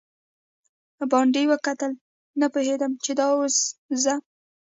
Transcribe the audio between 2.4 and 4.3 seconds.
پوهېدم چې دا اوس زه.